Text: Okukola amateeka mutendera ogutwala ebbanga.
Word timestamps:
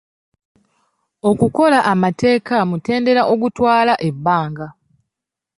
Okukola 1.29 1.79
amateeka 1.93 2.55
mutendera 2.69 3.21
ogutwala 3.33 3.93
ebbanga. 4.09 4.67